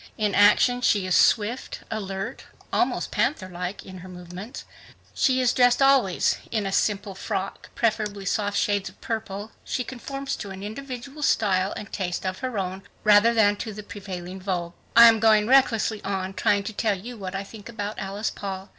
In 0.17 0.33
action 0.33 0.81
she 0.81 1.05
is 1.05 1.15
swift, 1.15 1.81
alert, 1.91 2.45
almost 2.73 3.11
panther 3.11 3.47
like 3.49 3.85
in 3.85 3.99
her 3.99 4.09
movements. 4.09 4.65
Dressed 5.53 5.79
always 5.79 6.39
in 6.49 6.71
simple 6.71 7.13
frocks, 7.13 7.69
preferably 7.75 8.25
soft 8.25 8.57
shades 8.57 8.89
of 8.89 8.99
purple, 8.99 9.51
she 9.63 9.83
conforms 9.83 10.35
to 10.37 10.49
an 10.49 10.63
individual 10.63 11.21
style 11.21 11.71
and 11.73 11.93
taste 11.93 12.25
of 12.25 12.39
her 12.39 12.57
own 12.57 12.81
rather 13.03 13.31
than 13.31 13.55
to 13.57 13.73
the 13.73 13.83
prevailing 13.83 14.41
vogue. 14.41 14.73
I 14.95 15.05
am 15.07 15.19
going 15.19 15.45
recklessly 15.45 16.03
on 16.03 16.33
to 16.33 16.41
try 16.41 16.61
to 16.61 16.73
tell 16.73 16.97
what 17.17 17.35
I 17.35 17.43
think 17.43 17.69
about 17.69 17.99
Alice 17.99 18.31
Paul. 18.31 18.69